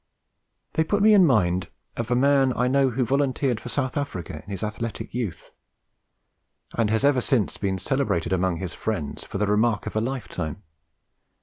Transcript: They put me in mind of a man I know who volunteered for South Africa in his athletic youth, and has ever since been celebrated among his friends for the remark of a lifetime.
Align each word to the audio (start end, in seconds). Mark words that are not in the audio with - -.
They 0.73 0.83
put 0.83 1.03
me 1.03 1.13
in 1.13 1.27
mind 1.27 1.69
of 1.95 2.09
a 2.09 2.15
man 2.15 2.53
I 2.57 2.67
know 2.67 2.89
who 2.89 3.05
volunteered 3.05 3.59
for 3.59 3.69
South 3.69 3.95
Africa 3.95 4.41
in 4.43 4.49
his 4.49 4.63
athletic 4.63 5.13
youth, 5.13 5.51
and 6.75 6.89
has 6.89 7.03
ever 7.05 7.21
since 7.21 7.57
been 7.57 7.77
celebrated 7.77 8.33
among 8.33 8.57
his 8.57 8.73
friends 8.73 9.23
for 9.23 9.37
the 9.37 9.45
remark 9.45 9.85
of 9.85 9.95
a 9.95 10.01
lifetime. 10.01 10.63